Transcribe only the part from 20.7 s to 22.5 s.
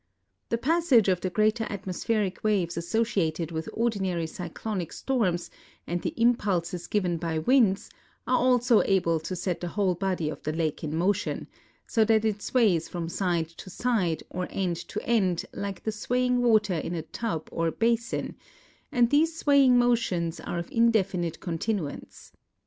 indefinite continuance.